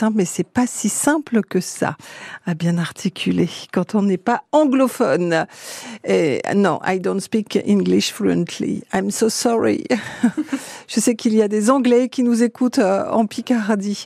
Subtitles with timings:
[0.00, 1.96] simple, mais c'est pas si simple que ça
[2.46, 5.46] à bien articuler quand on n'est pas anglophone.
[6.04, 8.82] Et non, I don't speak English fluently.
[8.92, 9.84] I'm so sorry.
[10.88, 14.04] Je sais qu'il y a des Anglais qui nous écoutent euh, en Picardie.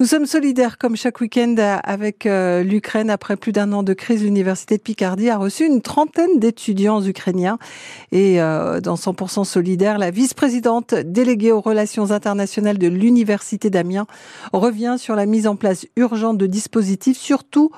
[0.00, 3.10] Nous sommes solidaires comme chaque week-end avec euh, l'Ukraine.
[3.10, 7.58] Après plus d'un an de crise, l'Université de Picardie a reçu une trentaine d'étudiants ukrainiens.
[8.10, 14.06] Et euh, dans 100% solidaire, la vice-présidente déléguée aux relations internationales de l'Université d'Amiens
[14.54, 17.70] revient sur la mise en place urgente de dispositifs, surtout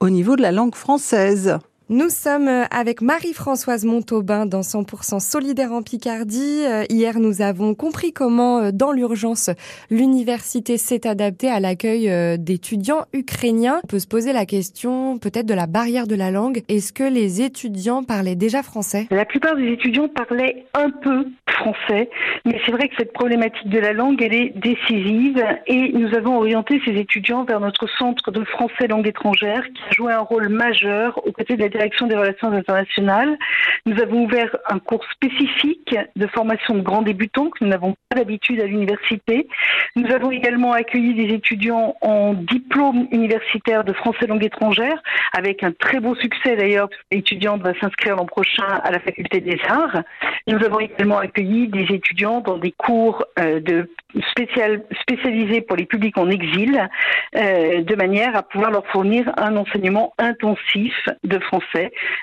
[0.00, 1.58] au niveau de la langue française.
[1.90, 6.62] Nous sommes avec Marie-Françoise Montaubin dans 100% Solidaire en Picardie.
[6.66, 9.48] Euh, hier, nous avons compris comment, euh, dans l'urgence,
[9.90, 13.80] l'université s'est adaptée à l'accueil euh, d'étudiants ukrainiens.
[13.84, 16.60] On peut se poser la question peut-être de la barrière de la langue.
[16.68, 19.06] Est-ce que les étudiants parlaient déjà français?
[19.10, 22.10] La plupart des étudiants parlaient un peu français,
[22.44, 26.36] mais c'est vrai que cette problématique de la langue, elle est décisive et nous avons
[26.36, 30.50] orienté ces étudiants vers notre centre de français langue étrangère qui a joué un rôle
[30.50, 33.38] majeur aux côtés de la direction des relations internationales.
[33.86, 38.16] Nous avons ouvert un cours spécifique de formation de grands débutants que nous n'avons pas
[38.16, 39.46] d'habitude à l'université.
[39.94, 45.00] Nous avons également accueilli des étudiants en diplôme universitaire de français langue étrangère
[45.36, 46.88] avec un très beau succès d'ailleurs.
[47.12, 50.02] L'étudiante va s'inscrire l'an prochain à la faculté des arts.
[50.46, 53.88] Nous avons également accueilli des étudiants dans des cours euh, de
[54.30, 56.88] spécial, spécialisés pour les publics en exil,
[57.36, 61.67] euh, de manière à pouvoir leur fournir un enseignement intensif de français.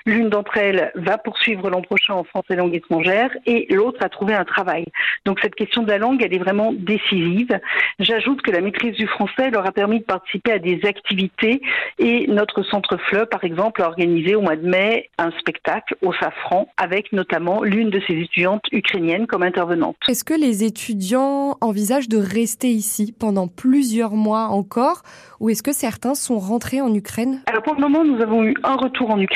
[0.06, 4.34] L'une d'entre elles va poursuivre l'an prochain en français langue étrangère et l'autre a trouvé
[4.34, 4.86] un travail.
[5.26, 7.60] Donc cette question de la langue, elle est vraiment décisive.
[8.00, 11.62] J'ajoute que la maîtrise du français leur a permis de participer à des activités
[12.00, 16.14] et notre centre FLE, par exemple, a organisé au mois de mai un spectacle au
[16.14, 19.96] Safran avec notamment l'une de ses étudiantes ukrainiennes comme intervenante.
[20.08, 25.04] Est-ce que les étudiants envisagent de rester ici pendant plusieurs mois encore
[25.40, 27.42] ou est-ce que certains sont rentrés en Ukraine?
[27.48, 29.35] Alors pour le moment, nous avons eu un retour en Ukraine.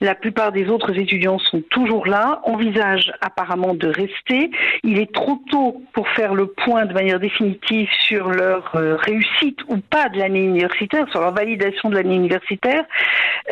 [0.00, 4.50] La plupart des autres étudiants sont toujours là, envisagent apparemment de rester.
[4.82, 9.58] Il est trop tôt pour faire le point de manière définitive sur leur euh, réussite
[9.68, 12.84] ou pas de l'année universitaire, sur leur validation de l'année universitaire.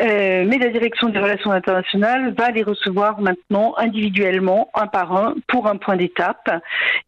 [0.01, 5.35] Euh, mais la direction des relations internationales va les recevoir maintenant individuellement, un par un,
[5.47, 6.49] pour un point d'étape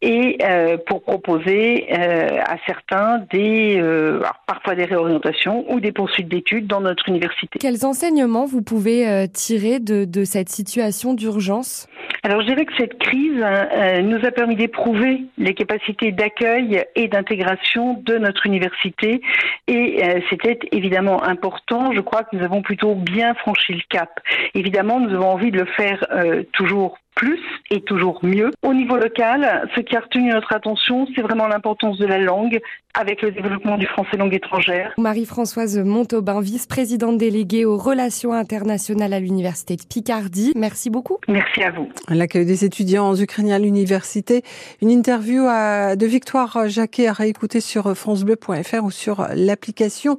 [0.01, 4.21] et euh, pour proposer euh, à certains des, euh,
[4.65, 7.59] parfois des réorientations ou des poursuites d'études dans notre université.
[7.59, 11.87] Quels enseignements vous pouvez euh, tirer de, de cette situation d'urgence?
[12.23, 17.07] Alors je dirais que cette crise euh, nous a permis d'éprouver les capacités d'accueil et
[17.07, 19.21] d'intégration de notre université
[19.67, 21.91] et euh, c'était évidemment important.
[21.93, 24.09] Je crois que nous avons plutôt bien franchi le cap.
[24.55, 27.39] Évidemment, nous avons envie de le faire euh, toujours plus
[27.71, 28.51] et toujours mieux.
[28.61, 32.59] Au niveau local, ce qui a retenu notre attention, c'est vraiment l'importance de la langue
[32.93, 34.93] avec le développement du français langue étrangère.
[34.97, 40.53] Marie-Françoise Montaubin, vice-présidente déléguée aux relations internationales à l'Université de Picardie.
[40.55, 41.17] Merci beaucoup.
[41.27, 41.89] Merci à vous.
[42.09, 44.43] L'accueil des étudiants ukrainiens à l'université.
[44.81, 50.17] Une interview de Victoire Jacquet à réécouter sur francebleu.fr ou sur l'application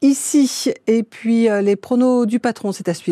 [0.00, 0.72] ici.
[0.88, 3.10] Et puis les pronos du patron, c'est à suivre.